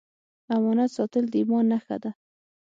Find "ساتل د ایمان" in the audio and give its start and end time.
0.97-1.65